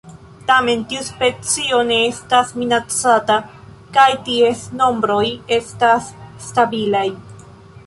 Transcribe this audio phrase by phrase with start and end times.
[0.45, 3.37] Tamen tiu specio ne estas minacata,
[3.99, 5.23] kaj ties nombroj
[5.61, 6.11] estas
[6.49, 7.07] stabilaj.